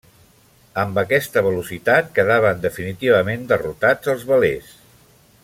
Amb 0.83 0.95
aquesta 1.01 1.43
velocitat 1.47 2.09
quedaven 2.15 2.65
definitivament 2.65 3.45
derrotats 3.53 4.15
els 4.15 4.27
velers. 4.33 4.75